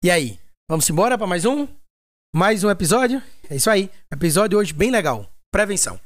[0.00, 0.38] E aí,
[0.70, 1.66] vamos embora para mais um?
[2.32, 3.20] Mais um episódio?
[3.50, 3.90] É isso aí.
[4.12, 5.28] Episódio hoje bem legal.
[5.50, 5.98] Prevenção.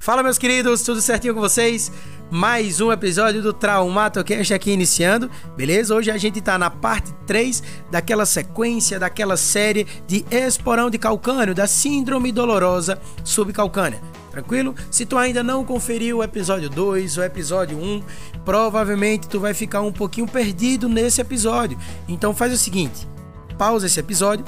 [0.00, 1.92] Fala, meus queridos, tudo certinho com vocês?
[2.28, 5.94] Mais um episódio do TraumatoCast aqui iniciando, beleza?
[5.94, 11.54] Hoje a gente tá na parte 3 daquela sequência, daquela série de esporão de calcânio,
[11.54, 14.02] da síndrome dolorosa subcalcânea.
[14.32, 14.74] Tranquilo?
[14.90, 18.02] Se tu ainda não conferiu o episódio 2, o episódio 1,
[18.44, 21.78] provavelmente tu vai ficar um pouquinho perdido nesse episódio.
[22.08, 23.06] Então faz o seguinte,
[23.56, 24.44] pausa esse episódio,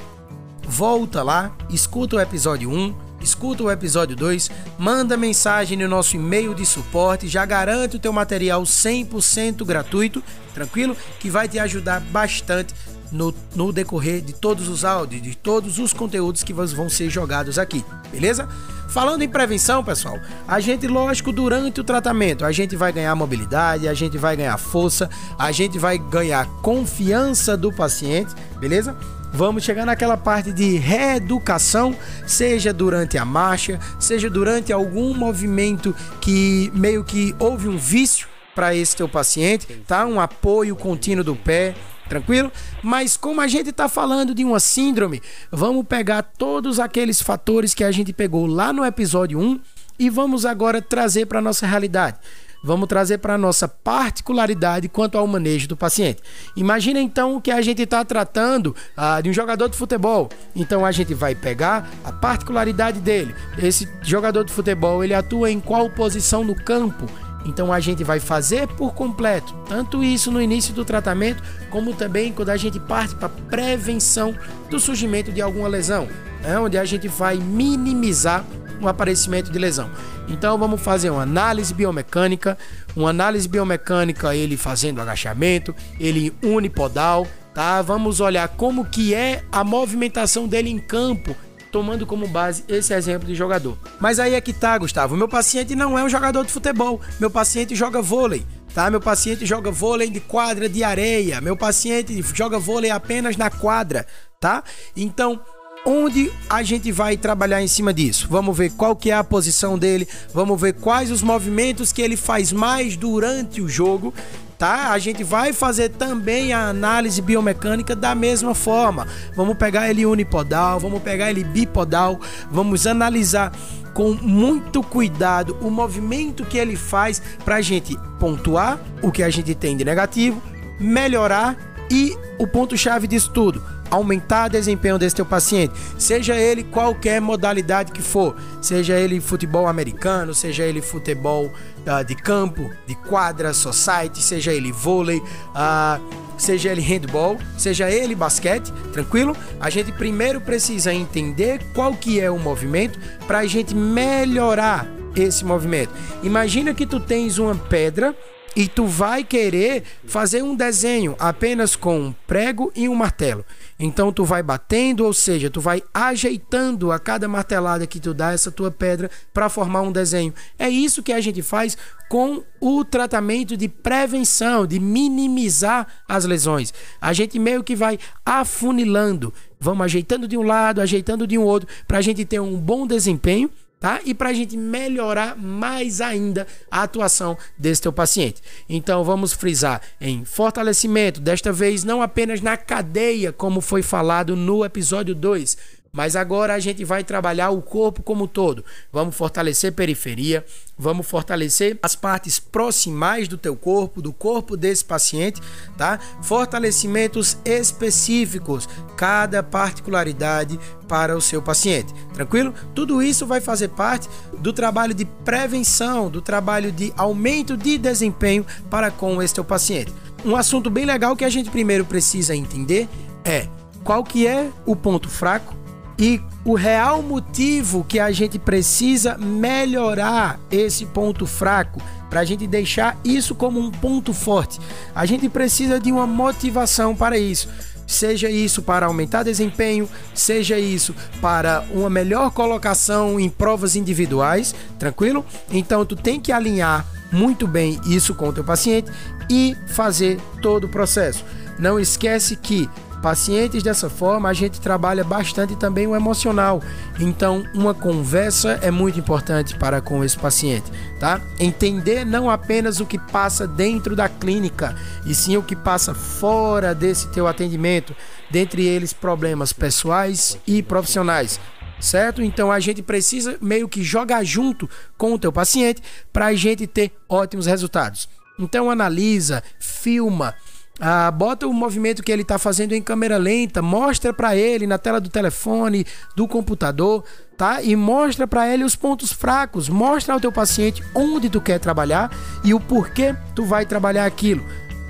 [0.67, 6.55] volta lá, escuta o episódio 1, escuta o episódio 2, manda mensagem no nosso e-mail
[6.55, 10.23] de suporte, já garante o teu material 100% gratuito,
[10.55, 10.97] tranquilo?
[11.19, 12.75] Que vai te ajudar bastante
[13.11, 17.59] no, no decorrer de todos os áudios, de todos os conteúdos que vão ser jogados
[17.59, 18.49] aqui, beleza?
[18.89, 23.87] Falando em prevenção, pessoal, a gente, lógico, durante o tratamento, a gente vai ganhar mobilidade,
[23.87, 28.97] a gente vai ganhar força, a gente vai ganhar confiança do paciente, beleza?
[29.33, 31.95] Vamos chegar naquela parte de reeducação,
[32.27, 38.28] seja durante a marcha, seja durante algum movimento que meio que houve um vício
[38.59, 40.05] para esse teu paciente, tá?
[40.05, 41.77] Um apoio contínuo do pé,
[42.09, 42.51] tranquilo?
[42.83, 47.85] Mas como a gente está falando de uma síndrome, vamos pegar todos aqueles fatores que
[47.85, 49.61] a gente pegou lá no episódio 1
[49.97, 52.17] e vamos agora trazer para nossa realidade.
[52.65, 56.21] Vamos trazer para nossa particularidade quanto ao manejo do paciente.
[56.57, 60.29] Imagina então que a gente está tratando ah, de um jogador de futebol.
[60.57, 63.33] Então a gente vai pegar a particularidade dele.
[63.57, 67.07] Esse jogador de futebol ele atua em qual posição no campo?
[67.45, 72.33] Então a gente vai fazer por completo, tanto isso no início do tratamento, como também
[72.33, 74.35] quando a gente parte para prevenção
[74.69, 76.09] do surgimento de alguma lesão,
[76.45, 78.45] é onde a gente vai minimizar
[78.81, 79.91] o aparecimento de lesão.
[80.29, 82.57] Então vamos fazer uma análise biomecânica,
[82.95, 87.81] uma análise biomecânica ele fazendo agachamento, ele unipodal, tá?
[87.83, 91.35] Vamos olhar como que é a movimentação dele em campo
[91.71, 93.77] tomando como base esse exemplo de jogador.
[94.01, 95.17] Mas aí é que tá, Gustavo.
[95.17, 97.01] Meu paciente não é um jogador de futebol.
[97.21, 98.45] Meu paciente joga vôlei.
[98.75, 98.91] Tá?
[98.91, 101.41] Meu paciente joga vôlei de quadra de areia.
[101.41, 104.07] Meu paciente joga vôlei apenas na quadra,
[104.39, 104.63] tá?
[104.97, 105.41] Então,
[105.85, 108.29] onde a gente vai trabalhar em cima disso?
[108.31, 112.17] Vamos ver qual que é a posição dele, vamos ver quais os movimentos que ele
[112.17, 114.13] faz mais durante o jogo
[114.59, 114.91] tá?
[114.91, 119.07] A gente vai fazer também a análise biomecânica da mesma forma.
[119.35, 122.21] Vamos pegar ele unipodal, vamos pegar ele bipodal,
[122.51, 123.53] vamos analisar
[123.95, 129.31] com muito cuidado o movimento que ele faz para a gente pontuar o que a
[129.31, 130.43] gente tem de negativo,
[130.79, 131.57] melhorar
[131.91, 137.93] e o ponto-chave disso tudo aumentar o desempenho desse teu paciente, seja ele qualquer modalidade
[137.93, 144.21] que for, seja ele futebol americano, seja ele futebol uh, de campo, de quadra, society,
[144.21, 146.01] seja ele vôlei, uh,
[146.37, 149.37] seja ele handball, seja ele basquete, tranquilo?
[149.61, 155.45] A gente primeiro precisa entender qual que é o movimento para a gente melhorar esse
[155.45, 155.93] movimento.
[156.23, 158.15] Imagina que tu tens uma pedra
[158.59, 163.45] e tu vai querer fazer um desenho apenas com um prego e um martelo.
[163.79, 168.33] Então tu vai batendo, ou seja, tu vai ajeitando a cada martelada que tu dá
[168.33, 170.35] essa tua pedra para formar um desenho.
[170.59, 176.75] É isso que a gente faz com o tratamento de prevenção, de minimizar as lesões.
[177.01, 177.97] A gente meio que vai
[178.27, 182.59] afunilando, vamos ajeitando de um lado, ajeitando de um outro, para a gente ter um
[182.59, 183.49] bom desempenho
[183.81, 184.01] tá?
[184.05, 188.43] E para a gente melhorar mais ainda a atuação desse teu paciente.
[188.69, 194.65] Então vamos frisar em fortalecimento, desta vez não apenas na cadeia, como foi falado no
[194.65, 195.57] episódio 2,
[195.93, 198.65] mas agora a gente vai trabalhar o corpo como um todo.
[198.93, 200.45] Vamos fortalecer periferia,
[200.79, 205.41] vamos fortalecer as partes proximais do teu corpo, do corpo desse paciente,
[205.77, 205.99] tá?
[206.23, 211.95] Fortalecimentos específicos, cada particularidade para o seu paciente.
[212.15, 212.55] Tranquilo?
[212.75, 218.47] Tudo isso vai fazer parte do trabalho de prevenção, do trabalho de aumento de desempenho
[218.71, 219.93] para com esse teu paciente.
[220.25, 222.89] Um assunto bem legal que a gente primeiro precisa entender
[223.25, 223.47] é
[223.85, 225.58] qual que é o ponto fraco
[225.99, 232.47] e o real motivo que a gente precisa melhorar esse ponto fraco para a gente
[232.47, 234.61] deixar isso como um ponto forte.
[234.95, 237.49] A gente precisa de uma motivação para isso.
[237.87, 245.25] Seja isso para aumentar desempenho, seja isso para uma melhor colocação em provas individuais, tranquilo?
[245.51, 248.91] Então tu tem que alinhar muito bem isso com o teu paciente
[249.31, 251.25] e fazer todo o processo.
[251.59, 252.69] Não esquece que
[253.03, 256.61] Pacientes dessa forma, a gente trabalha bastante também o emocional.
[256.99, 261.21] Então, uma conversa é muito importante para com esse paciente, tá?
[261.39, 264.75] Entender não apenas o que passa dentro da clínica,
[265.07, 267.95] e sim o que passa fora desse teu atendimento,
[268.31, 271.41] dentre eles problemas pessoais e profissionais
[271.81, 272.23] certo?
[272.23, 275.81] Então a gente precisa meio que jogar junto com o teu paciente
[276.13, 278.09] para a gente ter ótimos resultados.
[278.39, 280.35] Então analisa, filma,
[280.81, 284.79] ah, bota o movimento que ele está fazendo em câmera lenta, mostra para ele na
[284.79, 287.05] tela do telefone, do computador,
[287.37, 287.63] tá?
[287.63, 292.11] E mostra para ele os pontos fracos, mostra ao teu paciente onde tu quer trabalhar
[292.45, 294.45] e o porquê tu vai trabalhar aquilo.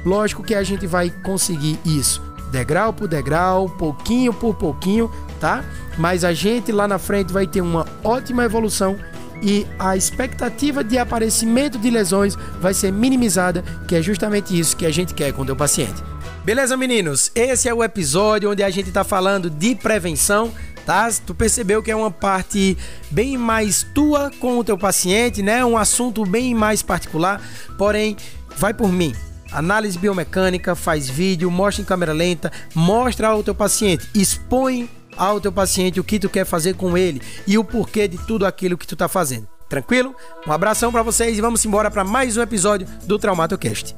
[0.05, 5.65] Lógico que a gente vai conseguir isso, degrau por degrau, pouquinho por pouquinho, tá?
[5.97, 8.97] Mas a gente lá na frente vai ter uma ótima evolução
[9.43, 14.87] e a expectativa de aparecimento de lesões vai ser minimizada, que é justamente isso que
[14.87, 16.03] a gente quer com o teu paciente.
[16.45, 17.31] Beleza, meninos?
[17.35, 20.53] Esse é o episódio onde a gente está falando de prevenção,
[20.87, 21.09] tá?
[21.27, 22.77] Tu percebeu que é uma parte
[23.11, 25.65] bem mais tua com o teu paciente, né?
[25.65, 27.41] Um assunto bem mais particular,
[27.77, 28.17] porém,
[28.57, 29.15] vai por mim.
[29.53, 35.53] Análise biomecânica, faz vídeo, mostra em câmera lenta, mostra ao teu paciente, expõe ao teu
[35.53, 38.87] paciente o que tu quer fazer com ele e o porquê de tudo aquilo que
[38.87, 39.49] tu tá fazendo.
[39.69, 40.15] Tranquilo?
[40.47, 43.95] Um abração para vocês e vamos embora para mais um episódio do TraumatoCast.